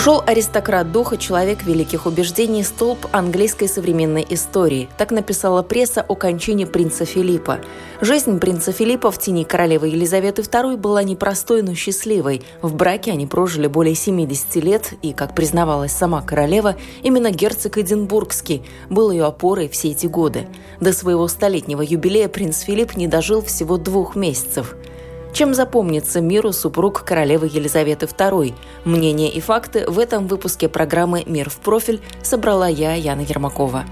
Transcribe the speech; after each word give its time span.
Ушел 0.00 0.22
аристократ 0.26 0.90
духа, 0.92 1.18
человек 1.18 1.62
великих 1.62 2.06
убеждений, 2.06 2.64
столб 2.64 3.06
английской 3.12 3.66
современной 3.66 4.26
истории. 4.30 4.88
Так 4.96 5.10
написала 5.10 5.62
пресса 5.62 6.00
о 6.00 6.14
кончине 6.14 6.66
принца 6.66 7.04
Филиппа. 7.04 7.58
Жизнь 8.00 8.40
принца 8.40 8.72
Филиппа 8.72 9.10
в 9.10 9.18
тени 9.18 9.44
королевы 9.44 9.88
Елизаветы 9.88 10.40
II 10.40 10.78
была 10.78 11.02
непростой, 11.02 11.60
но 11.60 11.74
счастливой. 11.74 12.40
В 12.62 12.74
браке 12.76 13.10
они 13.10 13.26
прожили 13.26 13.66
более 13.66 13.94
70 13.94 14.54
лет, 14.64 14.94
и, 15.02 15.12
как 15.12 15.34
признавалась 15.34 15.92
сама 15.92 16.22
королева, 16.22 16.76
именно 17.02 17.30
герцог 17.30 17.76
Эдинбургский 17.76 18.62
был 18.88 19.10
ее 19.10 19.26
опорой 19.26 19.68
все 19.68 19.90
эти 19.90 20.06
годы. 20.06 20.48
До 20.80 20.94
своего 20.94 21.28
столетнего 21.28 21.82
юбилея 21.82 22.28
принц 22.28 22.60
Филипп 22.60 22.96
не 22.96 23.06
дожил 23.06 23.42
всего 23.42 23.76
двух 23.76 24.16
месяцев– 24.16 24.76
чем 25.32 25.54
запомнится 25.54 26.20
миру 26.20 26.52
супруг 26.52 27.04
королевы 27.04 27.46
Елизаветы 27.46 28.06
II? 28.06 28.54
Мнения 28.84 29.30
и 29.30 29.40
факты 29.40 29.84
в 29.88 29.98
этом 29.98 30.26
выпуске 30.26 30.68
программы 30.68 31.24
«Мир 31.26 31.50
в 31.50 31.56
профиль» 31.56 32.00
собрала 32.22 32.68
я, 32.68 32.94
Яна 32.94 33.20
Ермакова. 33.20 33.84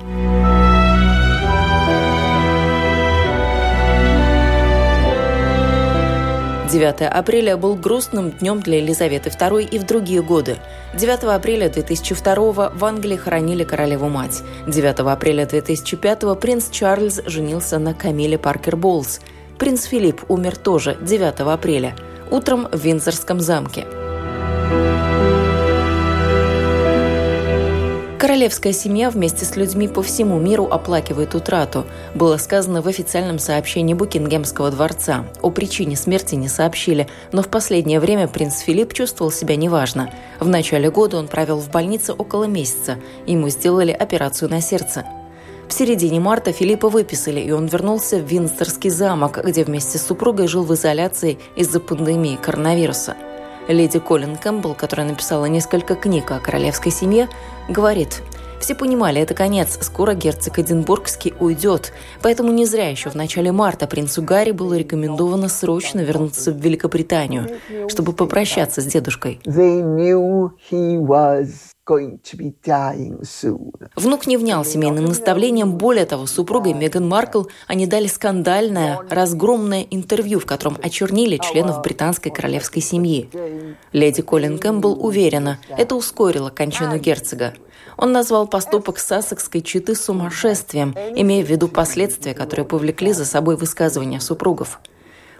Девятое 6.71 7.09
апреля 7.09 7.57
был 7.57 7.77
грустным 7.77 8.31
днем 8.31 8.61
для 8.61 8.77
Елизаветы 8.79 9.31
II 9.31 9.67
и 9.67 9.79
в 9.79 9.87
другие 9.87 10.23
годы. 10.23 10.59
9 10.95 11.25
апреля 11.25 11.71
2002 11.71 12.71
в 12.75 12.85
Англии 12.85 13.17
хоронили 13.17 13.65
королеву-мать. 13.65 14.43
9 14.67 15.01
апреля 15.01 15.47
2005 15.47 16.39
принц 16.39 16.69
Чарльз 16.69 17.23
женился 17.25 17.79
на 17.79 17.95
Камиле 17.95 18.37
Паркер 18.37 18.77
Боулс– 18.77 19.21
Принц 19.59 19.87
Филипп 19.87 20.23
умер 20.29 20.57
тоже 20.57 20.97
9 21.01 21.41
апреля, 21.41 21.97
утром 22.31 22.69
в 22.71 22.79
Виндзорском 22.79 23.41
замке. 23.41 23.87
Королевская 28.21 28.73
семья 28.73 29.11
вместе 29.11 29.45
с 29.45 29.57
людьми 29.57 29.89
по 29.89 30.01
всему 30.03 30.39
миру 30.39 30.67
оплакивает 30.71 31.35
утрату, 31.35 31.87
было 32.15 32.37
сказано 32.37 32.83
в 32.83 32.87
официальном 32.87 33.41
сообщении 33.41 33.95
Букингемского 33.95 34.71
дворца. 34.71 35.25
О 35.43 35.51
причине 35.51 35.97
смерти 35.97 36.37
не 36.37 36.49
сообщили, 36.49 37.09
но 37.33 37.43
в 37.43 37.49
последнее 37.49 37.99
время 37.99 38.29
принц 38.29 38.61
Филипп 38.61 38.93
чувствовал 38.93 39.33
себя 39.33 39.57
неважно. 39.57 40.13
В 40.39 40.47
начале 40.47 40.89
года 40.89 41.17
он 41.17 41.27
провел 41.27 41.59
в 41.59 41.71
больнице 41.71 42.13
около 42.13 42.45
месяца. 42.45 42.99
Ему 43.27 43.49
сделали 43.49 43.91
операцию 43.91 44.51
на 44.51 44.61
сердце. 44.61 45.05
В 45.69 45.73
середине 45.75 46.19
марта 46.19 46.51
Филиппа 46.51 46.89
выписали, 46.89 47.41
и 47.41 47.51
он 47.51 47.67
вернулся 47.67 48.17
в 48.17 48.25
Винстерский 48.25 48.89
замок, 48.89 49.45
где 49.45 49.65
вместе 49.65 49.99
с 49.99 50.07
супругой 50.07 50.49
жил 50.49 50.65
в 50.65 50.73
изоляции 50.73 51.39
из-за 51.57 51.79
пандемии 51.79 52.39
коронавируса. 52.41 53.17
Леди 53.69 53.99
Колин 53.99 54.37
Кэмпбелл, 54.37 54.75
которая 54.75 55.07
написала 55.07 55.45
несколько 55.45 55.95
книг 55.95 56.31
о 56.31 56.41
королевской 56.41 56.91
семье, 56.91 57.29
говорит, 57.69 58.23
все 58.61 58.75
понимали, 58.75 59.21
это 59.21 59.35
конец, 59.35 59.79
скоро 59.83 60.15
герцог 60.15 60.59
Эдинбургский 60.59 61.35
уйдет. 61.39 61.93
Поэтому 62.23 62.51
не 62.51 62.65
зря 62.65 62.89
еще 62.89 63.11
в 63.11 63.15
начале 63.15 63.53
марта 63.53 63.87
принцу 63.87 64.23
Гарри 64.23 64.53
было 64.53 64.73
рекомендовано 64.75 65.51
срочно 65.51 66.01
вернуться 66.01 66.51
в 66.51 66.57
Великобританию, 66.57 67.47
чтобы 67.89 68.15
попрощаться 68.15 68.81
с 68.81 68.87
дедушкой. 68.87 69.39
Внук 73.97 74.27
не 74.27 74.37
внял 74.37 74.63
семейным 74.63 75.07
наставлениям. 75.07 75.79
Более 75.79 76.05
того, 76.05 76.27
супругой 76.27 76.75
Меган 76.75 77.09
Маркл 77.09 77.45
они 77.67 77.87
дали 77.87 78.07
скандальное, 78.07 79.01
разгромное 79.09 79.87
интервью, 79.91 80.39
в 80.39 80.45
котором 80.45 80.77
очернили 80.83 81.39
членов 81.39 81.81
британской 81.81 82.31
королевской 82.31 82.83
семьи. 82.83 83.31
Леди 83.93 84.21
Колин 84.21 84.59
Кэмпбелл 84.59 85.03
уверена, 85.03 85.59
это 85.71 85.95
ускорило 85.95 86.51
кончину 86.51 86.99
герцога. 86.99 87.55
Он 87.97 88.13
назвал 88.13 88.47
поступок 88.47 88.99
сассекской 88.99 89.63
читы 89.63 89.95
сумасшествием, 89.95 90.95
имея 91.17 91.43
в 91.43 91.49
виду 91.49 91.69
последствия, 91.69 92.35
которые 92.35 92.67
повлекли 92.67 93.15
за 93.15 93.25
собой 93.25 93.57
высказывания 93.57 94.21
супругов. 94.21 94.81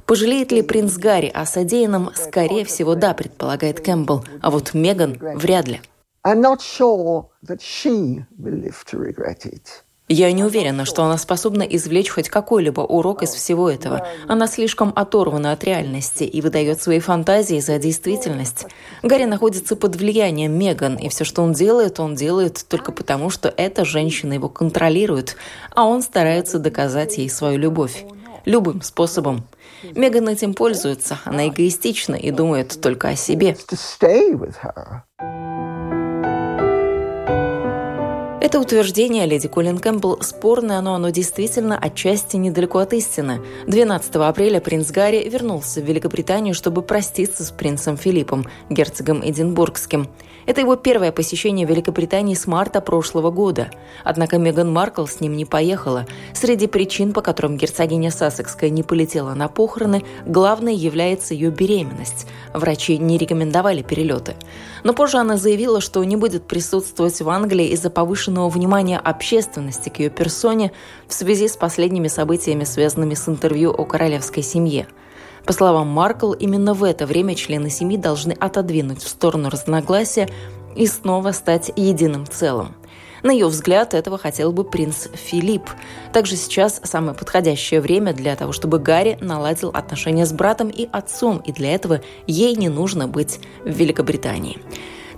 Пожалеет 0.07 0.51
ли 0.51 0.63
принц 0.63 0.97
Гарри 0.97 1.31
о 1.33 1.45
содеянном? 1.45 2.11
Скорее 2.15 2.65
всего, 2.65 2.95
да, 2.95 3.13
предполагает 3.13 3.81
Кэмпбелл. 3.81 4.25
А 4.41 4.51
вот 4.51 4.73
Меган 4.73 5.19
вряд 5.21 5.69
ли. 5.69 5.83
I'm 6.25 6.41
not 6.41 6.61
sure 6.61 7.27
that 7.43 7.61
she 7.61 8.25
will 8.39 8.55
live 8.55 8.85
to 8.87 8.99
regret 8.99 9.47
it. 9.47 9.85
Я 10.11 10.33
не 10.33 10.43
уверена, 10.43 10.87
что 10.87 11.05
она 11.05 11.19
способна 11.19 11.63
извлечь 11.63 12.09
хоть 12.09 12.31
какой-либо 12.31 12.81
урок 12.81 13.23
из 13.23 13.31
всего 13.31 13.69
этого. 13.69 14.07
Она 14.27 14.47
слишком 14.47 14.91
оторвана 14.97 15.53
от 15.53 15.65
реальности 15.65 16.25
и 16.25 16.41
выдает 16.41 16.81
свои 16.81 16.99
фантазии 16.99 17.61
за 17.61 17.79
действительность. 17.79 18.65
Гарри 19.03 19.25
находится 19.25 19.77
под 19.77 19.97
влиянием 19.97 20.53
Меган, 20.59 20.97
и 20.97 21.11
все, 21.11 21.25
что 21.25 21.43
он 21.43 21.53
делает, 21.53 22.01
он 22.01 22.15
делает 22.15 22.65
только 22.69 22.91
потому, 22.91 23.29
что 23.29 23.53
эта 23.55 23.85
женщина 23.85 24.33
его 24.33 24.49
контролирует, 24.49 25.37
а 25.75 25.85
он 25.85 26.01
старается 26.01 26.59
доказать 26.59 27.19
ей 27.19 27.29
свою 27.29 27.59
любовь. 27.59 28.05
Любым 28.47 28.81
способом. 28.81 29.45
Меган 29.95 30.27
этим 30.31 30.55
пользуется, 30.55 31.19
она 31.27 31.49
эгоистична 31.49 32.15
и 32.15 32.31
думает 32.31 32.81
только 32.81 33.09
о 33.09 33.17
себе. 33.17 33.59
Это 38.41 38.61
утверждение 38.61 39.27
леди 39.27 39.49
Колин 39.49 39.79
Кэмпбелл 39.79 40.23
спорное, 40.23 40.81
но 40.81 40.95
оно 40.95 41.11
действительно 41.11 41.77
отчасти 41.77 42.37
недалеко 42.37 42.79
от 42.79 42.93
истины. 42.93 43.41
12 43.67 44.15
апреля 44.15 44.61
принц 44.61 44.93
Гарри 44.93 45.29
вернулся 45.29 45.81
в 45.81 45.85
Великобританию, 45.85 46.55
чтобы 46.55 46.83
проститься 46.83 47.43
с 47.43 47.51
принцем 47.51 47.97
Филиппом, 47.97 48.47
герцогом 48.71 49.29
Эдинбургским. 49.29 50.07
Это 50.49 50.63
его 50.63 50.77
первое 50.77 51.13
посещение 51.13 51.67
Великобритании 51.67 52.35
с 52.35 52.47
марта 52.47 52.81
прошлого 52.81 53.31
года. 53.31 53.71
Однако 54.03 54.39
Меган 54.39 54.73
Маркл 54.73 55.05
с 55.05 55.21
ним 55.21 55.37
не 55.37 55.45
поехала. 55.45 56.07
Среди 56.33 56.67
причин, 56.67 57.13
по 57.13 57.21
которым 57.21 57.59
герцогиня 57.59 58.11
Сассекская 58.11 58.71
не 58.71 58.83
полетела 58.83 59.35
на 59.35 59.49
похороны, 59.49 60.05
главной 60.25 60.75
является 60.75 61.35
ее 61.35 61.51
беременность. 61.51 62.27
Врачи 62.55 62.97
не 62.97 63.19
рекомендовали 63.19 63.83
перелеты. 63.83 64.37
Но 64.85 64.95
позже 64.95 65.19
она 65.19 65.37
заявила, 65.37 65.83
что 65.83 66.03
не 66.03 66.17
будет 66.17 66.45
присутствовать 66.45 67.21
в 67.21 67.29
Англии 67.29 67.67
из-за 67.67 67.91
повышенного 68.29 68.49
внимания 68.51 68.99
общественности 68.99 69.89
к 69.89 69.99
ее 69.99 70.11
персоне 70.11 70.73
в 71.07 71.15
связи 71.15 71.49
с 71.49 71.57
последними 71.57 72.09
событиями, 72.09 72.65
связанными 72.65 73.15
с 73.15 73.29
интервью 73.29 73.71
о 73.71 73.85
королевской 73.85 74.43
семье– 74.43 74.87
по 75.47 75.55
словам 75.55 75.89
Маркл, 75.89 76.35
именно 76.35 76.75
в 76.75 76.85
это 76.85 77.07
время 77.07 77.35
члены 77.35 77.71
семьи 77.71 77.97
должны 77.97 78.33
отодвинуть 78.33 79.03
в 79.03 79.09
сторону 79.09 79.49
разногласия 79.49 80.29
и 80.77 80.87
снова 80.87 81.33
стать 81.33 81.73
единым 81.75 82.27
целым. 82.27 82.75
На 83.23 83.31
ее 83.31 83.47
взгляд, 83.47 83.95
этого 83.95 84.19
хотел 84.19 84.53
бы 84.53 84.63
принц 84.63 85.07
Филипп. 85.15 85.71
Также 86.13 86.37
сейчас 86.37 86.83
самое 86.85 87.15
подходящее 87.15 87.81
время 87.81 88.13
для 88.13 88.37
того, 88.37 88.53
чтобы 88.53 88.79
Гарри 88.79 89.17
наладил 89.23 89.71
отношения 89.71 90.27
с 90.27 90.33
братом 90.35 90.69
и 90.69 90.87
отцом, 90.93 91.39
и 91.39 91.53
для 91.53 91.73
этого 91.73 92.03
ей 92.27 92.55
не 92.55 92.69
нужно 92.69 93.09
быть 93.09 93.41
в 93.65 93.71
Великобритании. 93.71 94.59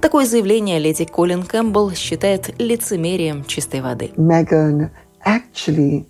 Такое 0.00 0.24
заявление 0.24 0.78
леди 0.78 1.04
Колин 1.04 1.42
Кэмпбелл 1.42 1.92
считает 1.92 2.58
лицемерием 2.58 3.44
чистой 3.44 3.82
воды. 3.82 4.10
Меган 4.16 4.90
actually 5.26 6.06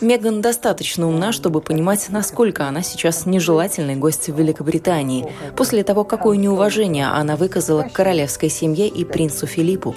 Меган 0.00 0.40
достаточно 0.40 1.08
умна, 1.08 1.32
чтобы 1.32 1.60
понимать, 1.60 2.06
насколько 2.08 2.68
она 2.68 2.82
сейчас 2.82 3.26
нежелательный 3.26 3.96
гость 3.96 4.28
в 4.28 4.38
Великобритании, 4.38 5.32
после 5.56 5.82
того, 5.82 6.04
какое 6.04 6.36
неуважение 6.36 7.08
она 7.08 7.34
выказала 7.34 7.82
к 7.82 7.92
королевской 7.92 8.48
семье 8.48 8.86
и 8.86 9.04
принцу 9.04 9.48
Филиппу. 9.48 9.96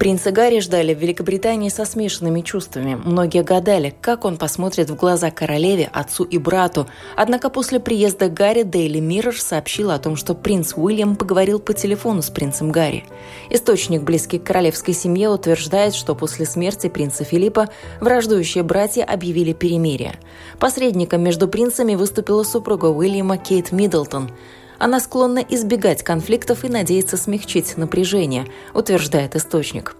Принца 0.00 0.32
Гарри 0.32 0.58
ждали 0.58 0.92
в 0.92 0.98
Великобритании 0.98 1.68
со 1.68 1.84
смешанными 1.84 2.40
чувствами. 2.40 2.96
Многие 2.96 3.44
гадали, 3.44 3.94
как 4.00 4.24
он 4.24 4.36
посмотрит 4.36 4.90
в 4.90 4.96
глаза 4.96 5.30
королеве, 5.30 5.88
отцу 5.92 6.24
и 6.24 6.38
брату. 6.38 6.88
Однако 7.16 7.48
после 7.48 7.78
приезда 7.78 8.28
Гарри 8.28 8.64
Daily 8.64 8.98
Mirror 8.98 9.38
сообщила 9.38 9.94
о 9.94 9.98
том, 10.00 10.16
что 10.16 10.34
принц 10.34 10.72
Уильям 10.74 11.14
поговорил 11.14 11.60
по 11.60 11.74
телефону 11.74 12.22
с 12.22 12.30
принцем 12.30 12.72
Гарри. 12.72 13.04
Источник, 13.50 14.02
близкий 14.02 14.40
к 14.40 14.44
королевской 14.44 14.94
семье, 14.94 15.28
утверждает, 15.28 15.94
что 15.94 16.16
после 16.24 16.46
смерти 16.46 16.88
принца 16.88 17.22
Филиппа 17.22 17.68
враждующие 18.00 18.64
братья 18.64 19.04
объявили 19.04 19.52
перемирие. 19.52 20.14
Посредником 20.58 21.22
между 21.22 21.48
принцами 21.48 21.96
выступила 21.96 22.44
супруга 22.44 22.86
Уильяма 22.86 23.36
Кейт 23.36 23.72
Миддлтон. 23.72 24.30
Она 24.78 25.00
склонна 25.00 25.40
избегать 25.46 26.02
конфликтов 26.02 26.64
и 26.64 26.70
надеется 26.70 27.18
смягчить 27.18 27.76
напряжение, 27.76 28.46
утверждает 28.72 29.36
источник. 29.36 29.96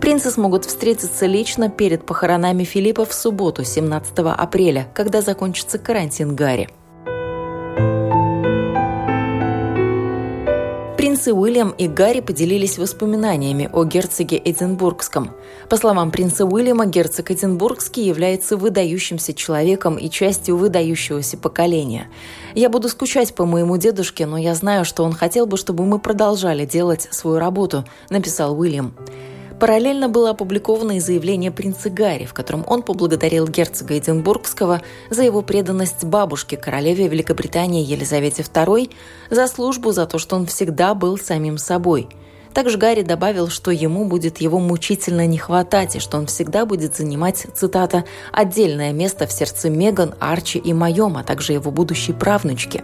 Принцы 0.00 0.32
смогут 0.32 0.64
встретиться 0.64 1.26
лично 1.26 1.70
перед 1.70 2.04
похоронами 2.04 2.64
Филиппа 2.64 3.04
в 3.04 3.14
субботу, 3.14 3.62
17 3.62 4.12
апреля, 4.18 4.88
когда 4.92 5.22
закончится 5.22 5.78
карантин 5.78 6.34
Гарри. 6.34 6.68
Принцы 11.20 11.34
Уильям 11.34 11.74
и 11.76 11.86
Гарри 11.86 12.20
поделились 12.20 12.78
воспоминаниями 12.78 13.68
о 13.70 13.84
герцоге 13.84 14.40
Эдинбургском. 14.42 15.32
По 15.68 15.76
словам 15.76 16.10
принца 16.10 16.46
Уильяма, 16.46 16.86
герцог 16.86 17.30
Эдинбургский 17.30 18.06
является 18.06 18.56
выдающимся 18.56 19.34
человеком 19.34 19.98
и 19.98 20.08
частью 20.08 20.56
выдающегося 20.56 21.36
поколения. 21.36 22.08
«Я 22.54 22.70
буду 22.70 22.88
скучать 22.88 23.34
по 23.34 23.44
моему 23.44 23.76
дедушке, 23.76 24.24
но 24.24 24.38
я 24.38 24.54
знаю, 24.54 24.86
что 24.86 25.04
он 25.04 25.12
хотел 25.12 25.44
бы, 25.44 25.58
чтобы 25.58 25.84
мы 25.84 25.98
продолжали 25.98 26.64
делать 26.64 27.06
свою 27.10 27.38
работу»,– 27.38 27.84
написал 28.08 28.58
Уильям. 28.58 28.94
Параллельно 29.60 30.08
было 30.08 30.30
опубликовано 30.30 30.92
и 30.92 31.00
заявление 31.00 31.50
принца 31.50 31.90
Гарри, 31.90 32.24
в 32.24 32.32
котором 32.32 32.64
он 32.66 32.82
поблагодарил 32.82 33.46
герцога 33.46 33.98
Эдинбургского 33.98 34.80
за 35.10 35.22
его 35.22 35.42
преданность 35.42 36.02
бабушке, 36.02 36.56
королеве 36.56 37.08
Великобритании 37.08 37.84
Елизавете 37.84 38.42
II, 38.42 38.90
за 39.28 39.46
службу, 39.48 39.92
за 39.92 40.06
то, 40.06 40.18
что 40.18 40.36
он 40.36 40.46
всегда 40.46 40.94
был 40.94 41.18
самим 41.18 41.58
собой. 41.58 42.08
Также 42.54 42.78
Гарри 42.78 43.02
добавил, 43.02 43.48
что 43.48 43.70
ему 43.70 44.06
будет 44.06 44.38
его 44.38 44.58
мучительно 44.58 45.26
не 45.26 45.36
хватать, 45.36 45.94
и 45.94 46.00
что 46.00 46.16
он 46.16 46.24
всегда 46.24 46.64
будет 46.64 46.96
занимать, 46.96 47.46
цитата, 47.54 48.04
«отдельное 48.32 48.94
место 48.94 49.26
в 49.26 49.32
сердце 49.32 49.68
Меган, 49.68 50.14
Арчи 50.20 50.58
и 50.58 50.72
моем, 50.72 51.18
а 51.18 51.22
также 51.22 51.52
его 51.52 51.70
будущей 51.70 52.14
правнучки». 52.14 52.82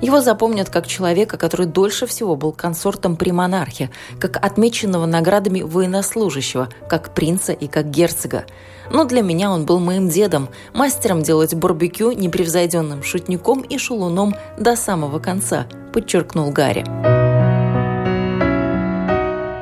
Его 0.00 0.20
запомнят 0.20 0.70
как 0.70 0.86
человека, 0.86 1.36
который 1.36 1.66
дольше 1.66 2.06
всего 2.06 2.36
был 2.36 2.52
консортом 2.52 3.16
при 3.16 3.30
монархе, 3.30 3.90
как 4.18 4.42
отмеченного 4.42 5.06
наградами 5.06 5.60
военнослужащего, 5.60 6.68
как 6.88 7.14
принца 7.14 7.52
и 7.52 7.66
как 7.68 7.90
герцога. 7.90 8.44
Но 8.90 9.04
для 9.04 9.22
меня 9.22 9.50
он 9.50 9.66
был 9.66 9.78
моим 9.78 10.08
дедом, 10.08 10.48
мастером 10.72 11.22
делать 11.22 11.54
барбекю, 11.54 12.12
непревзойденным 12.12 13.02
шутником 13.02 13.60
и 13.60 13.78
шулуном 13.78 14.34
до 14.58 14.74
самого 14.74 15.18
конца, 15.18 15.66
подчеркнул 15.92 16.50
Гарри. 16.50 17.19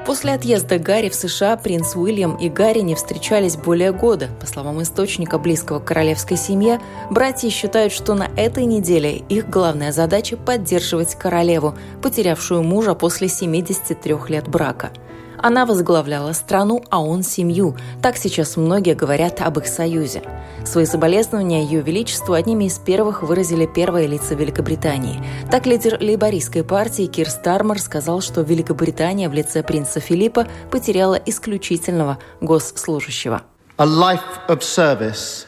После 0.09 0.33
отъезда 0.33 0.79
Гарри 0.79 1.11
в 1.11 1.15
США 1.15 1.59
принц 1.59 1.95
Уильям 1.95 2.37
и 2.37 2.49
Гарри 2.49 2.79
не 2.79 2.95
встречались 2.95 3.59
более 3.59 3.93
года. 3.93 4.31
По 4.41 4.47
словам 4.47 4.81
источника, 4.81 5.39
близкого 5.39 5.81
к 5.81 5.85
королевской 5.85 6.39
семье, 6.39 6.81
братья 7.11 7.51
считают, 7.51 7.93
что 7.93 8.15
на 8.15 8.31
этой 8.35 8.65
неделе 8.65 9.19
их 9.29 9.51
главная 9.51 9.93
задача– 9.93 10.37
поддерживать 10.39 11.15
королеву, 11.15 11.75
потерявшую 12.01 12.63
мужа 12.63 12.95
после 12.95 13.29
73 13.29 14.15
лет 14.29 14.49
брака– 14.49 14.93
она 15.39 15.67
возглавляла 15.67 16.33
страну, 16.33 16.85
а 16.91 17.03
он– 17.03 17.23
семью. 17.25 17.77
Так 18.03 18.17
сейчас 18.17 18.57
многие 18.57 18.95
говорят 18.95 19.41
об 19.41 19.59
их 19.59 19.67
союзе. 19.67 20.23
Свои 20.65 20.85
соболезнования 20.85 21.65
Ее 21.65 21.81
Величеству 21.81 22.35
одними 22.35 22.65
из 22.65 22.79
первых 22.79 23.23
выразили 23.23 23.67
первые 23.67 24.07
лица 24.07 24.35
Великобритании. 24.35 25.23
Так 25.51 25.67
лидер 25.67 25.99
лейбористской 26.01 26.65
партии 26.65 27.07
Кир 27.07 27.31
Стармер 27.31 27.81
сказал, 27.81 28.21
что 28.21 28.43
Великобритания 28.43 29.29
в 29.29 29.35
лице 29.35 29.63
принца 29.63 30.01
Филиппа 30.01 30.47
потеряла 30.71 31.15
исключительного 31.15 32.19
госслужащего. 32.41 33.43
A 33.77 33.87
life 33.87 34.21
of 34.49 34.61
service 34.61 35.47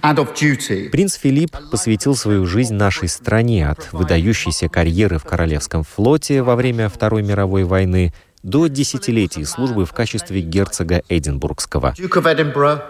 Принц 0.00 1.14
Филипп 1.14 1.56
посвятил 1.72 2.14
свою 2.14 2.46
жизнь 2.46 2.74
нашей 2.74 3.08
стране 3.08 3.68
от 3.68 3.92
выдающейся 3.92 4.68
карьеры 4.68 5.18
в 5.18 5.24
Королевском 5.24 5.82
флоте 5.82 6.42
во 6.42 6.54
время 6.54 6.88
Второй 6.88 7.22
мировой 7.22 7.64
войны 7.64 8.14
до 8.42 8.66
десятилетий 8.68 9.44
службы 9.44 9.84
в 9.84 9.92
качестве 9.92 10.40
герцога 10.40 11.02
Эдинбургского. 11.08 11.94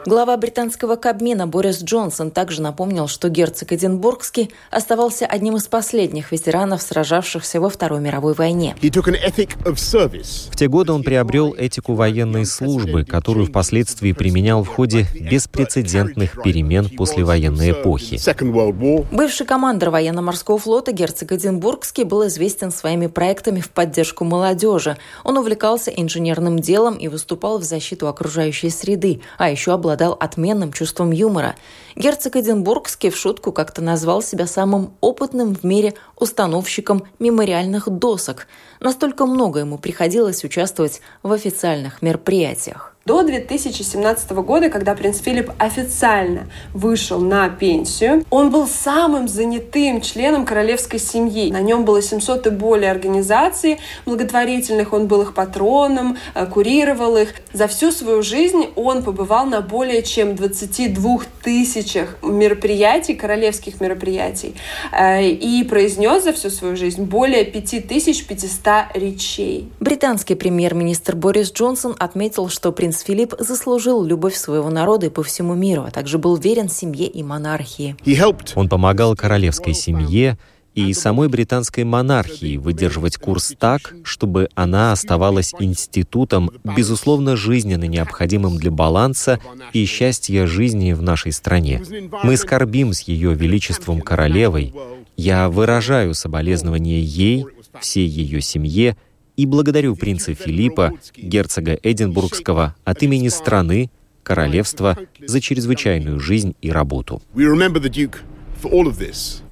Глава 0.07 0.37
британского 0.37 0.97
кабмина 0.97 1.47
Борис 1.47 1.83
Джонсон 1.83 2.31
также 2.31 2.63
напомнил, 2.63 3.09
что 3.09 3.29
герцог 3.29 3.73
Эдинбургский 3.73 4.51
оставался 4.71 5.27
одним 5.27 5.57
из 5.57 5.67
последних 5.69 6.33
ветеранов, 6.33 6.83
сражавшихся 6.83 7.61
во 7.61 7.71
Второй 7.71 8.01
мировой 8.01 8.35
войне. 8.35 8.77
В 8.81 10.57
те 10.57 10.69
годы 10.69 10.93
он 10.93 11.03
приобрел 11.03 11.55
этику 11.55 11.95
военной 11.95 12.45
службы, 12.45 13.05
которую 13.05 13.47
впоследствии 13.47 14.13
применял 14.13 14.65
в 14.65 14.69
ходе 14.69 15.07
беспрецедентных 15.15 16.43
перемен 16.43 16.91
после 16.91 17.25
военной 17.25 17.73
эпохи. 17.73 18.19
Бывший 19.11 19.47
командир 19.47 19.91
военно-морского 19.91 20.59
флота 20.59 20.93
герцог 20.93 21.33
Эдинбургский 21.33 22.05
был 22.05 22.27
известен 22.27 22.71
своими 22.71 23.07
проектами 23.07 23.61
в 23.61 23.71
поддержку 23.71 24.25
молодежи. 24.25 24.97
Он 25.25 25.38
увлекался 25.39 25.91
инженерным 25.91 26.59
делом 26.59 26.97
и 26.97 27.09
выступал 27.09 27.59
в 27.59 27.65
защиту 27.65 28.09
окружающей 28.09 28.71
среды, 28.71 29.23
а 29.39 29.51
еще 29.51 29.73
обладал 29.73 30.17
отменным 30.19 30.73
чувством 30.73 31.11
юмора. 31.11 31.57
Герцог 31.97 32.37
Эдинбургский 32.37 33.11
в 33.11 33.17
шутку 33.17 33.53
как-то 33.53 33.83
назвал 33.83 34.23
себя 34.23 34.47
самым 34.47 34.95
опытным 35.01 35.55
в 35.55 35.65
мире 35.65 35.95
установщиком 36.17 37.05
мемориальных 37.19 37.89
досок. 37.89 38.47
Настолько 38.81 39.27
много 39.27 39.61
ему 39.61 39.79
приходилось 39.79 40.45
участвовать 40.45 41.01
в 41.23 41.33
официальных 41.33 42.03
мероприятиях 42.03 42.95
до 43.09 43.23
2017 43.23 44.31
года, 44.33 44.69
когда 44.69 44.95
принц 44.95 45.21
Филипп 45.23 45.51
официально 45.59 46.43
вышел 46.75 47.21
на 47.21 47.49
пенсию, 47.49 48.23
он 48.29 48.51
был 48.51 48.67
самым 48.67 49.29
занятым 49.29 50.03
членом 50.03 50.45
королевской 50.45 50.99
семьи. 50.99 51.51
На 51.51 51.63
нем 51.63 51.87
было 51.87 52.03
700 52.03 52.47
и 52.49 52.51
более 52.51 52.91
организаций 52.91 53.79
благотворительных, 54.05 54.93
он 54.93 55.07
был 55.07 55.23
их 55.23 55.33
патроном, 55.33 56.19
э, 56.35 56.45
курировал 56.47 57.17
их. 57.17 57.33
За 57.55 57.67
всю 57.67 57.93
свою 57.93 58.23
жизнь 58.23 58.67
он 58.77 59.03
побывал 59.03 59.47
на 59.47 59.63
более 59.63 60.03
чем 60.03 60.37
22 60.37 61.21
тысячах 61.43 62.19
мероприятий, 62.23 63.15
королевских 63.15 63.81
мероприятий, 63.81 64.55
э, 64.93 65.31
и 65.31 65.65
произнес 65.65 66.25
за 66.25 66.35
всю 66.35 66.51
свою 66.51 66.77
жизнь 66.77 67.05
более 67.05 67.45
5500 67.45 68.95
речей. 68.95 69.71
Британский 69.81 70.35
премьер-министр 70.35 71.17
Борис 71.17 71.51
Джонсон 71.53 71.97
отметил, 71.99 72.51
что 72.51 72.71
принц 72.71 72.98
принц 72.99 73.03
Филипп 73.07 73.35
заслужил 73.39 74.05
любовь 74.05 74.35
своего 74.37 74.71
народа 74.71 75.07
и 75.07 75.11
по 75.11 75.23
всему 75.23 75.55
миру, 75.55 75.85
а 75.87 75.91
также 75.91 76.19
был 76.19 76.37
верен 76.37 76.69
семье 76.69 77.07
и 77.07 77.23
монархии. 77.23 77.97
Он 78.57 78.69
помогал 78.69 79.17
королевской 79.17 79.75
семье 79.75 80.39
и 80.75 80.93
самой 80.93 81.29
британской 81.29 81.85
монархии 81.85 82.57
выдерживать 82.57 83.17
курс 83.17 83.55
так, 83.59 83.95
чтобы 84.05 84.49
она 84.55 84.93
оставалась 84.93 85.53
институтом, 85.59 86.51
безусловно, 86.63 87.37
жизненно 87.37 87.85
необходимым 87.85 88.59
для 88.59 88.71
баланса 88.71 89.41
и 89.73 89.85
счастья 89.87 90.47
жизни 90.47 90.93
в 90.93 91.03
нашей 91.03 91.33
стране. 91.33 91.83
Мы 92.23 92.37
скорбим 92.37 92.93
с 92.93 93.01
ее 93.01 93.35
величеством 93.35 94.01
королевой. 94.01 94.73
Я 95.17 95.49
выражаю 95.49 96.15
соболезнования 96.15 97.01
ей, 97.01 97.45
всей 97.81 98.07
ее 98.07 98.41
семье 98.41 98.97
и 99.39 99.47
благодарю 99.47 99.95
принца 99.95 100.35
Филиппа, 100.35 100.93
герцога 101.17 101.79
Эдинбургского, 101.81 102.75
от 102.85 103.03
имени 103.05 103.29
страны, 103.29 103.89
королевства 104.25 104.99
за 105.25 105.41
чрезвычайную 105.41 106.19
жизнь 106.19 106.57
и 106.61 106.73
работу. 106.73 107.23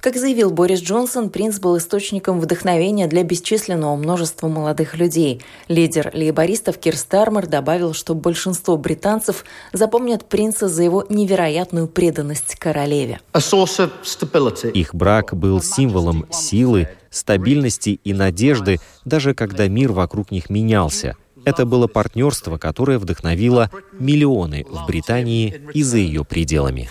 Как 0.01 0.15
заявил 0.15 0.51
Борис 0.51 0.81
Джонсон, 0.81 1.29
принц 1.29 1.59
был 1.59 1.77
источником 1.77 2.39
вдохновения 2.39 3.07
для 3.07 3.23
бесчисленного 3.23 3.95
множества 3.95 4.47
молодых 4.47 4.95
людей. 4.95 5.41
Лидер 5.67 6.11
лейбористов 6.13 6.77
Кир 6.77 6.95
Стармер 6.95 7.47
добавил, 7.47 7.93
что 7.93 8.15
большинство 8.15 8.77
британцев 8.77 9.45
запомнят 9.73 10.25
принца 10.25 10.67
за 10.67 10.83
его 10.83 11.05
невероятную 11.09 11.87
преданность 11.87 12.55
королеве. 12.55 13.19
Их 14.73 14.95
брак 14.95 15.35
был 15.35 15.61
символом 15.61 16.25
силы, 16.31 16.89
стабильности 17.09 17.99
и 18.03 18.13
надежды, 18.13 18.79
даже 19.05 19.33
когда 19.33 19.67
мир 19.67 19.91
вокруг 19.91 20.31
них 20.31 20.49
менялся– 20.49 21.15
это 21.47 21.65
было 21.65 21.87
партнерство, 21.87 22.57
которое 22.57 22.99
вдохновило 22.99 23.71
миллионы 23.93 24.65
в 24.69 24.85
Британии 24.85 25.61
и 25.73 25.81
за 25.81 25.97
ее 25.97 26.25
пределами. 26.25 26.89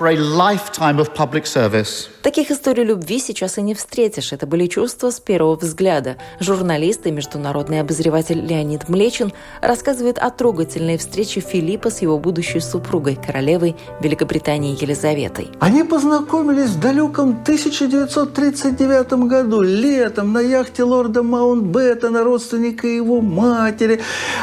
Таких 2.22 2.50
историй 2.50 2.84
любви 2.84 3.18
сейчас 3.18 3.58
и 3.58 3.62
не 3.62 3.74
встретишь. 3.74 4.32
Это 4.32 4.46
были 4.46 4.66
чувства 4.66 5.10
с 5.10 5.20
первого 5.20 5.56
взгляда. 5.56 6.16
Журналист 6.40 7.06
и 7.06 7.10
международный 7.10 7.80
обозреватель 7.80 8.40
Леонид 8.40 8.88
Млечин 8.88 9.30
рассказывает 9.60 10.18
о 10.18 10.30
трогательной 10.30 10.96
встрече 10.96 11.40
Филиппа 11.40 11.90
с 11.90 12.00
его 12.00 12.18
будущей 12.18 12.60
супругой, 12.60 13.16
королевой 13.16 13.76
Великобритании 14.00 14.80
Елизаветой. 14.80 15.50
Они 15.60 15.84
познакомились 15.84 16.70
в 16.70 16.80
далеком 16.80 17.42
1939 17.42 19.28
году, 19.28 19.60
летом, 19.60 20.32
на 20.32 20.40
яхте 20.40 20.82
лорда 20.82 21.22
Маунтбеттена, 21.22 22.24
родственника 22.24 22.86
его 22.86 23.20
матери. 23.20 24.00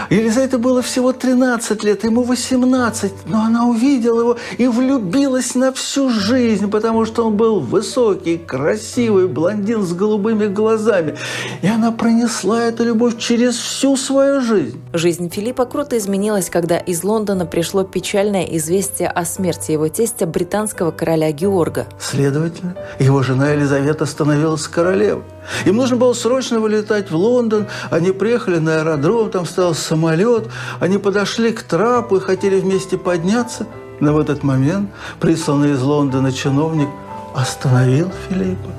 Елизавете 0.09 0.57
было 0.57 0.81
всего 0.81 1.13
13 1.13 1.83
лет, 1.83 2.03
ему 2.03 2.23
18, 2.23 3.11
но 3.25 3.41
она 3.41 3.65
увидела 3.65 4.19
его 4.19 4.37
и 4.57 4.67
влюбилась 4.67 5.55
на 5.55 5.71
всю 5.71 6.09
жизнь, 6.09 6.69
потому 6.69 7.05
что 7.05 7.25
он 7.27 7.37
был 7.37 7.59
высокий, 7.59 8.37
красивый, 8.37 9.27
блондин 9.27 9.83
с 9.83 9.93
голубыми 9.93 10.47
глазами. 10.47 11.15
И 11.61 11.67
она 11.67 11.91
пронесла 11.91 12.63
эту 12.63 12.83
любовь 12.83 13.17
через 13.17 13.55
всю 13.55 13.95
свою 13.97 14.41
жизнь. 14.41 14.79
Жизнь 14.93 15.29
Филиппа 15.29 15.65
круто 15.65 15.97
изменилась, 15.97 16.49
когда 16.49 16.77
из 16.77 17.03
Лондона 17.03 17.45
пришло 17.45 17.83
печальное 17.83 18.45
известие 18.57 19.09
о 19.09 19.25
смерти 19.25 19.71
его 19.71 19.87
тестя, 19.87 20.25
британского 20.25 20.91
короля 20.91 21.31
Георга. 21.31 21.87
Следовательно, 21.99 22.75
его 22.99 23.23
жена 23.23 23.51
Елизавета 23.51 24.05
становилась 24.05 24.67
королевой. 24.67 25.23
Им 25.65 25.77
нужно 25.77 25.97
было 25.97 26.13
срочно 26.13 26.59
вылетать 26.59 27.11
в 27.11 27.15
Лондон. 27.15 27.67
Они 27.89 28.11
приехали 28.11 28.57
на 28.59 28.81
аэродром, 28.81 29.29
там 29.29 29.45
стоял 29.45 29.73
самолет. 29.83 30.49
Они 30.79 30.97
подошли 30.97 31.51
к 31.51 31.63
трапу 31.63 32.17
и 32.17 32.19
хотели 32.19 32.59
вместе 32.59 32.97
подняться. 32.97 33.67
Но 33.99 34.13
в 34.13 34.19
этот 34.19 34.43
момент 34.43 34.89
присланный 35.19 35.71
из 35.71 35.81
Лондона 35.81 36.31
чиновник 36.31 36.89
остановил 37.35 38.11
Филиппа. 38.27 38.69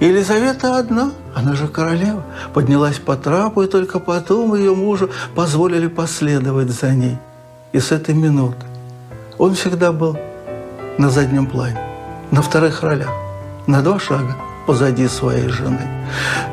Елизавета 0.00 0.78
одна, 0.78 1.12
она 1.34 1.54
же 1.54 1.68
королева, 1.68 2.22
поднялась 2.52 2.98
по 2.98 3.16
трапу, 3.16 3.62
и 3.62 3.66
только 3.66 3.98
потом 3.98 4.54
ее 4.54 4.74
мужу 4.74 5.10
позволили 5.34 5.86
последовать 5.86 6.70
за 6.70 6.90
ней. 6.92 7.16
И 7.72 7.80
с 7.80 7.92
этой 7.92 8.14
минуты 8.14 8.66
он 9.38 9.54
всегда 9.54 9.92
был 9.92 10.18
на 10.98 11.08
заднем 11.08 11.46
плане, 11.46 11.80
на 12.30 12.42
вторых 12.42 12.82
ролях, 12.82 13.10
на 13.66 13.80
два 13.82 13.98
шага 13.98 14.36
позади 14.66 15.08
своей 15.08 15.48
жены. 15.48 15.80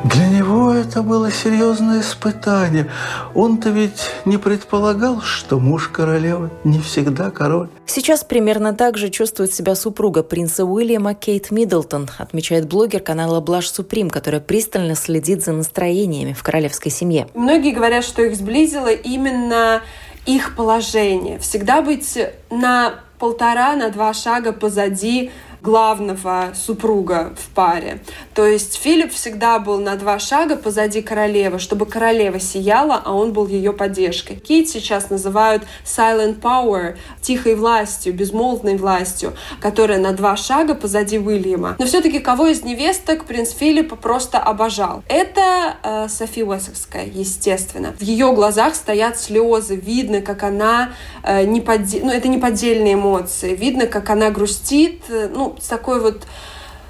Для 0.04 0.28
него 0.28 0.72
это 0.72 1.02
было 1.02 1.30
серьезное 1.30 2.00
испытание. 2.00 2.88
Он-то 3.34 3.70
ведь 3.70 4.10
не 4.24 4.38
предполагал, 4.38 5.20
что 5.20 5.58
муж 5.58 5.88
королевы 5.88 6.50
не 6.62 6.80
всегда 6.80 7.30
король. 7.30 7.68
Сейчас 7.86 8.24
примерно 8.24 8.74
так 8.74 8.96
же 8.96 9.10
чувствует 9.10 9.52
себя 9.52 9.74
супруга 9.74 10.22
принца 10.22 10.64
Уильяма 10.64 11.14
Кейт 11.14 11.50
Миддлтон, 11.50 12.08
отмечает 12.18 12.66
блогер 12.68 13.00
канала 13.00 13.40
Блаш 13.40 13.68
Суприм, 13.68 14.10
которая 14.10 14.40
пристально 14.40 14.94
следит 14.94 15.44
за 15.44 15.52
настроениями 15.52 16.32
в 16.32 16.42
королевской 16.42 16.90
семье. 16.90 17.26
Многие 17.34 17.72
говорят, 17.72 18.04
что 18.04 18.22
их 18.22 18.36
сблизило 18.36 18.92
именно 18.92 19.82
их 20.26 20.56
положение. 20.56 21.38
Всегда 21.38 21.82
быть 21.82 22.18
на 22.50 22.94
полтора, 23.18 23.76
на 23.76 23.90
два 23.90 24.12
шага 24.12 24.52
позади 24.52 25.30
главного 25.64 26.52
супруга 26.54 27.34
в 27.38 27.54
паре. 27.54 28.00
То 28.34 28.46
есть 28.46 28.74
Филипп 28.74 29.12
всегда 29.12 29.58
был 29.58 29.80
на 29.80 29.96
два 29.96 30.18
шага 30.18 30.56
позади 30.56 31.00
королевы, 31.00 31.58
чтобы 31.58 31.86
королева 31.86 32.38
сияла, 32.38 33.00
а 33.02 33.14
он 33.14 33.32
был 33.32 33.46
ее 33.46 33.72
поддержкой. 33.72 34.36
Кейт 34.36 34.68
сейчас 34.68 35.08
называют 35.08 35.62
silent 35.84 36.40
power, 36.40 36.96
тихой 37.22 37.54
властью, 37.54 38.12
безмолвной 38.12 38.76
властью, 38.76 39.32
которая 39.60 39.98
на 39.98 40.12
два 40.12 40.36
шага 40.36 40.74
позади 40.74 41.18
Уильяма. 41.18 41.76
Но 41.78 41.86
все-таки 41.86 42.18
кого 42.18 42.48
из 42.48 42.62
невесток 42.62 43.24
принц 43.24 43.52
Филипп 43.52 43.98
просто 43.98 44.38
обожал? 44.38 45.02
Это 45.08 45.76
э, 45.82 46.08
Софи 46.10 46.44
Уэссекская, 46.44 47.06
естественно. 47.06 47.94
В 47.98 48.02
ее 48.02 48.34
глазах 48.34 48.74
стоят 48.74 49.18
слезы, 49.18 49.76
видно, 49.76 50.20
как 50.20 50.42
она 50.42 50.92
э, 51.22 51.44
не 51.46 51.62
подде... 51.62 52.00
ну 52.02 52.10
это 52.10 52.28
не 52.28 52.36
поддельные 52.36 52.94
эмоции, 52.94 53.54
видно, 53.54 53.86
как 53.86 54.10
она 54.10 54.28
грустит, 54.28 55.04
э, 55.08 55.30
с 55.60 55.66
такой 55.66 56.00
вот 56.00 56.26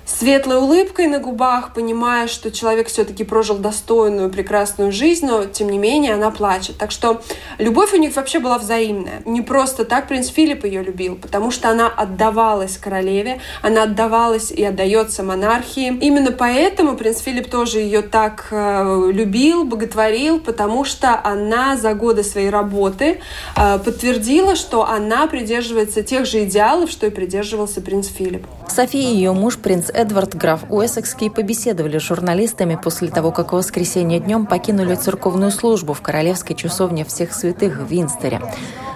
светлой 0.07 0.59
улыбкой 0.59 1.07
на 1.07 1.19
губах, 1.19 1.73
понимая, 1.73 2.29
что 2.29 2.51
человек 2.51 2.89
все-таки 2.89 3.25
прожил 3.25 3.57
достойную, 3.57 4.31
прекрасную 4.31 4.93
жизнь, 4.93 5.27
но 5.27 5.45
тем 5.45 5.71
не 5.71 5.79
менее 5.79 6.15
она 6.15 6.31
плачет. 6.31 6.77
Так 6.79 6.91
что 6.91 7.23
любовь 7.59 7.93
у 7.95 7.97
них 7.97 8.15
вообще 8.17 8.39
была 8.39 8.59
взаимная. 8.59 9.23
Не 9.25 9.43
просто 9.43 9.85
так 9.85 10.09
принц 10.09 10.29
Филипп 10.29 10.65
ее 10.65 10.83
любил, 10.83 11.17
потому 11.17 11.51
что 11.51 11.71
она 11.71 11.89
отдавалась 11.89 12.77
королеве, 12.77 13.41
она 13.63 13.85
отдавалась 13.85 14.51
и 14.51 14.63
отдается 14.63 15.23
монархии. 15.23 15.97
Именно 16.01 16.33
поэтому 16.33 16.97
принц 16.97 17.21
Филипп 17.21 17.51
тоже 17.51 17.81
ее 17.81 18.03
так 18.03 18.49
э, 18.51 19.11
любил, 19.13 19.65
боготворил, 19.65 20.41
потому 20.41 20.85
что 20.85 21.21
она 21.25 21.77
за 21.77 21.95
годы 21.95 22.23
своей 22.23 22.51
работы 22.51 23.21
э, 23.57 23.79
подтвердила, 23.79 24.57
что 24.57 24.87
она 24.87 25.27
придерживается 25.27 26.03
тех 26.03 26.27
же 26.27 26.45
идеалов, 26.45 26.91
что 26.91 27.07
и 27.07 27.11
придерживался 27.11 27.81
принц 27.81 28.09
Филипп. 28.09 28.47
София 28.69 29.11
и 29.11 29.15
ее 29.15 29.33
муж, 29.33 29.59
принц 29.59 29.91
Эдвард 29.95 30.35
граф 30.35 30.65
Уэссекский 30.69 31.31
побеседовали 31.31 31.99
с 31.99 32.03
журналистами 32.03 32.77
после 32.83 33.09
того, 33.09 33.31
как 33.31 33.53
в 33.53 33.57
воскресенье 33.57 34.19
днем 34.19 34.47
покинули 34.47 34.97
церковную 34.97 35.53
службу 35.53 35.95
в 35.95 36.03
королевской 36.03 36.57
часовне 36.57 37.05
всех 37.05 37.33
святых 37.33 37.79
в 37.79 37.87
Винстере. 37.87 38.41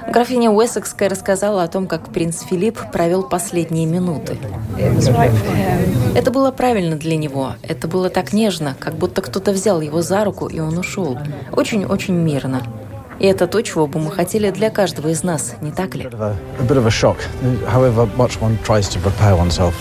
Графиня 0.09 0.51
Уэссекская 0.51 1.09
рассказала 1.09 1.63
о 1.63 1.69
том, 1.69 1.87
как 1.87 2.09
принц 2.09 2.43
Филипп 2.43 2.91
провел 2.91 3.23
последние 3.23 3.87
минуты. 3.87 4.39
Это 6.17 6.31
было 6.31 6.51
правильно 6.51 6.97
для 6.97 7.17
него. 7.17 7.53
Это 7.63 7.87
было 7.87 8.11
так 8.11 8.33
нежно, 8.33 8.75
как 8.79 8.95
будто 8.95 9.23
кто-то 9.23 9.53
взял 9.53 9.81
его 9.81 10.03
за 10.03 10.25
руку, 10.25 10.49
и 10.49 10.59
он 10.59 10.79
ушел. 10.79 11.19
Очень-очень 11.53 12.15
мирно. 12.15 12.63
И 13.19 13.27
это 13.27 13.47
то, 13.47 13.63
чего 13.63 13.87
бы 13.87 13.99
мы 13.99 14.11
хотели 14.13 14.51
для 14.51 14.71
каждого 14.71 15.09
из 15.09 15.23
нас, 15.23 15.55
не 15.61 15.73
так 15.73 15.95
ли? 15.95 16.09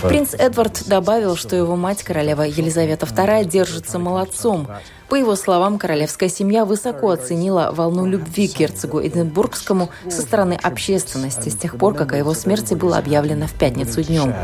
Принц 0.08 0.34
Эдвард 0.34 0.82
добавил, 0.86 1.36
что 1.36 1.54
его 1.54 1.76
мать, 1.76 2.02
королева 2.02 2.42
Елизавета 2.42 3.06
II, 3.06 3.44
держится 3.44 3.98
молодцом, 3.98 4.68
по 5.08 5.14
его 5.14 5.36
словам, 5.36 5.78
королевская 5.78 6.28
семья 6.28 6.64
высоко 6.66 7.10
оценила 7.10 7.70
волну 7.72 8.04
любви 8.06 8.46
к 8.46 8.58
герцогу 8.58 9.00
Эдинбургскому 9.00 9.88
со 10.08 10.20
стороны 10.20 10.58
общественности 10.62 11.48
с 11.48 11.56
тех 11.56 11.76
пор, 11.76 11.94
как 11.94 12.12
о 12.12 12.16
его 12.16 12.34
смерти 12.34 12.74
было 12.74 12.98
объявлено 12.98 13.46
в 13.46 13.54
пятницу 13.54 14.02
днем. 14.02 14.34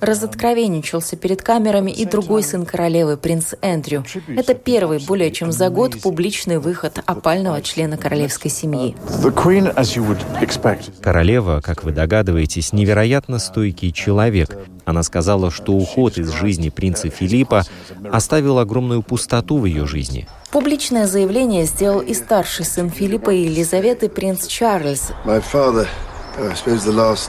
Разоткровенничался 0.00 1.16
перед 1.16 1.42
камерами 1.42 1.90
и 1.90 2.04
другой 2.04 2.44
сын 2.44 2.64
королевы, 2.64 3.16
принц 3.16 3.54
Эндрю. 3.60 4.04
Это 4.28 4.54
первый 4.54 5.00
более 5.04 5.32
чем 5.32 5.50
за 5.50 5.70
год 5.70 6.00
публичный 6.00 6.58
выход 6.58 7.02
опального 7.04 7.60
члена 7.62 7.96
королевской 7.96 8.50
семьи. 8.50 8.94
Королева, 11.00 11.60
как 11.64 11.82
вы 11.82 11.90
догадываетесь, 11.90 12.72
невероятно 12.72 13.40
стойкий 13.40 13.92
человек. 13.92 14.56
Она 14.84 15.02
сказала, 15.02 15.50
что 15.50 15.74
уход 15.74 16.16
из 16.16 16.30
жизни 16.30 16.70
принца 16.70 17.10
Филиппа 17.10 17.47
оставил 18.10 18.58
огромную 18.58 19.02
пустоту 19.02 19.58
в 19.58 19.64
ее 19.64 19.86
жизни. 19.86 20.28
Публичное 20.50 21.06
заявление 21.06 21.64
сделал 21.66 22.00
и 22.00 22.14
старший 22.14 22.64
сын 22.64 22.90
Филиппа 22.90 23.30
и 23.30 23.44
Елизаветы, 23.44 24.08
принц 24.08 24.46
Чарльз. 24.46 25.12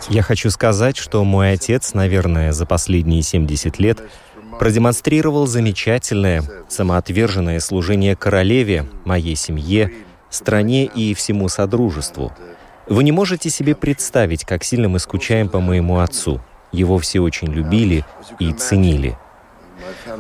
Я 0.10 0.22
хочу 0.22 0.50
сказать, 0.52 0.98
что 0.98 1.24
мой 1.24 1.54
отец, 1.54 1.94
наверное, 1.94 2.52
за 2.52 2.66
последние 2.66 3.24
70 3.24 3.80
лет 3.80 4.00
продемонстрировал 4.60 5.48
замечательное, 5.48 6.44
самоотверженное 6.68 7.60
служение 7.60 8.16
королеве, 8.16 8.86
моей 9.06 9.36
семье, 9.36 9.92
стране 10.30 10.86
и 10.86 11.14
всему 11.14 11.50
Содружеству. 11.50 12.32
Вы 12.88 13.04
не 13.04 13.12
можете 13.12 13.50
себе 13.50 13.76
представить, 13.76 14.46
как 14.46 14.64
сильно 14.64 14.90
мы 14.90 15.00
скучаем 15.00 15.50
по 15.50 15.60
моему 15.60 16.00
отцу. 16.00 16.42
Его 16.72 16.98
все 17.00 17.20
очень 17.20 17.48
любили 17.52 18.06
и 18.40 18.52
ценили. 18.54 19.18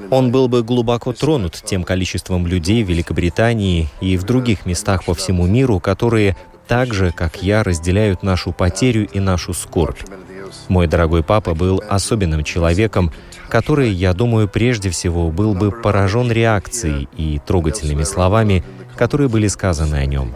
Он 0.09 0.31
был 0.31 0.47
бы 0.47 0.63
глубоко 0.63 1.13
тронут 1.13 1.61
тем 1.63 1.83
количеством 1.83 2.47
людей 2.47 2.83
в 2.83 2.89
Великобритании 2.89 3.89
и 4.01 4.17
в 4.17 4.23
других 4.23 4.65
местах 4.65 5.03
по 5.05 5.13
всему 5.13 5.45
миру, 5.47 5.79
которые 5.79 6.35
так 6.67 6.93
же, 6.93 7.11
как 7.11 7.41
я, 7.41 7.63
разделяют 7.63 8.21
нашу 8.23 8.51
потерю 8.51 9.07
и 9.07 9.19
нашу 9.19 9.53
скорбь. 9.53 9.99
Мой 10.67 10.87
дорогой 10.87 11.23
папа 11.23 11.53
был 11.53 11.83
особенным 11.89 12.43
человеком, 12.43 13.11
который, 13.49 13.89
я 13.91 14.13
думаю, 14.13 14.47
прежде 14.47 14.89
всего 14.89 15.31
был 15.31 15.55
бы 15.55 15.71
поражен 15.71 16.31
реакцией 16.31 17.07
и 17.17 17.39
трогательными 17.45 18.03
словами, 18.03 18.63
которые 18.95 19.29
были 19.29 19.47
сказаны 19.47 19.95
о 19.95 20.05
нем. 20.05 20.35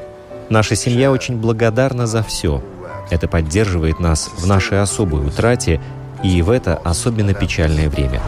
Наша 0.49 0.75
семья 0.75 1.11
очень 1.11 1.37
благодарна 1.37 2.07
за 2.07 2.23
все. 2.23 2.63
Это 3.09 3.27
поддерживает 3.27 3.99
нас 3.99 4.29
в 4.35 4.47
нашей 4.47 4.81
особой 4.81 5.25
утрате 5.25 5.81
и 6.23 6.41
в 6.41 6.49
это 6.49 6.77
особенно 6.83 7.33
печальное 7.33 7.89
время. 7.89 8.21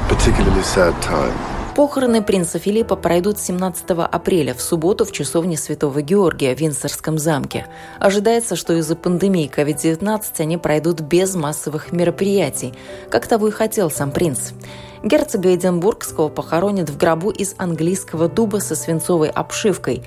Похороны 1.75 2.21
принца 2.21 2.57
Филиппа 2.57 2.95
пройдут 2.95 3.37
17 3.37 3.83
апреля 3.89 4.53
в 4.53 4.61
субботу 4.61 5.03
в 5.03 5.11
часовне 5.11 5.57
Святого 5.57 6.01
Георгия 6.01 6.55
в 6.55 6.59
Винсорском 6.59 7.17
замке. 7.17 7.67
Ожидается, 7.99 8.55
что 8.55 8.73
из-за 8.75 8.95
пандемии 8.95 9.51
COVID-19 9.53 10.21
они 10.39 10.57
пройдут 10.57 11.01
без 11.01 11.35
массовых 11.35 11.91
мероприятий, 11.91 12.73
как 13.09 13.27
того 13.27 13.49
и 13.49 13.51
хотел 13.51 13.91
сам 13.91 14.11
принц. 14.11 14.51
Герцога 15.03 15.53
Эдинбургского 15.53 16.29
похоронят 16.29 16.89
в 16.89 16.97
гробу 16.97 17.29
из 17.29 17.55
английского 17.57 18.29
дуба 18.29 18.57
со 18.57 18.75
свинцовой 18.75 19.29
обшивкой. 19.29 20.03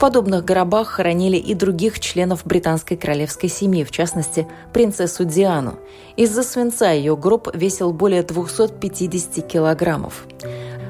Подобных 0.00 0.46
гробах 0.46 0.88
хоронили 0.88 1.36
и 1.36 1.52
других 1.52 2.00
членов 2.00 2.46
британской 2.46 2.96
королевской 2.96 3.50
семьи, 3.50 3.84
в 3.84 3.90
частности, 3.90 4.48
принцессу 4.72 5.26
Диану. 5.26 5.78
Из-за 6.16 6.42
свинца 6.42 6.90
ее 6.90 7.18
гроб 7.18 7.54
весил 7.54 7.92
более 7.92 8.22
250 8.22 9.46
килограммов. 9.46 10.24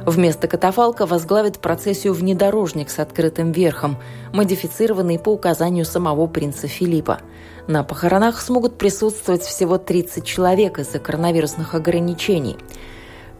Вместо 0.06 0.46
катафалка 0.46 1.06
возглавит 1.06 1.58
процессию 1.58 2.14
внедорожник 2.14 2.88
с 2.88 3.00
открытым 3.00 3.50
верхом, 3.50 3.96
модифицированный 4.32 5.18
по 5.18 5.30
указанию 5.30 5.84
самого 5.84 6.28
принца 6.28 6.68
Филиппа. 6.68 7.18
На 7.66 7.82
похоронах 7.82 8.40
смогут 8.40 8.78
присутствовать 8.78 9.42
всего 9.42 9.76
30 9.76 10.24
человек 10.24 10.78
из-за 10.78 11.00
коронавирусных 11.00 11.74
ограничений. 11.74 12.58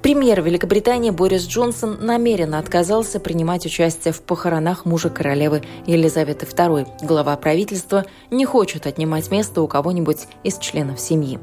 Премьер 0.02 0.40
Великобритании 0.40 1.10
Борис 1.10 1.46
Джонсон 1.46 1.98
намеренно 2.00 2.58
отказался 2.58 3.20
принимать 3.20 3.66
участие 3.66 4.14
в 4.14 4.22
похоронах 4.22 4.86
мужа 4.86 5.10
королевы 5.10 5.62
Елизаветы 5.86 6.46
II. 6.46 6.86
Глава 7.02 7.36
правительства 7.36 8.06
не 8.30 8.46
хочет 8.46 8.86
отнимать 8.86 9.30
место 9.30 9.60
у 9.60 9.68
кого-нибудь 9.68 10.26
из 10.42 10.56
членов 10.56 10.98
семьи. 10.98 11.38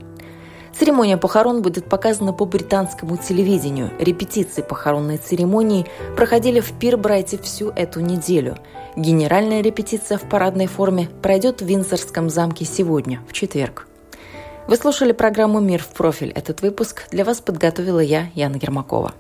Церемония 0.78 1.18
похорон 1.18 1.62
будет 1.62 1.88
показана 1.88 2.34
по 2.34 2.46
британскому 2.46 3.18
телевидению. 3.18 3.92
Репетиции 4.00 4.64
похоронной 4.64 5.18
церемонии 5.18 5.86
проходили 6.16 6.60
в 6.60 6.72
Пирбрайте 6.80 7.38
всю 7.38 7.70
эту 7.70 8.00
неделю. 8.00 8.58
Генеральная 8.96 9.62
репетиция 9.62 10.18
в 10.18 10.28
парадной 10.28 10.66
форме 10.66 11.10
пройдет 11.22 11.62
в 11.62 11.66
Винзорском 11.66 12.30
замке 12.32 12.66
сегодня, 12.66 13.22
в 13.28 13.34
четверг. 13.34 13.88
Вы 14.68 14.76
слушали 14.76 15.14
программу 15.14 15.62
«Мир 15.62 15.82
в 15.82 15.88
профиль». 15.88 16.32
Этот 16.36 16.62
выпуск 16.62 17.08
для 17.10 17.24
вас 17.24 17.40
подготовила 17.40 18.02
я, 18.02 18.28
Яна 18.36 18.58
Ермакова. 18.58 19.14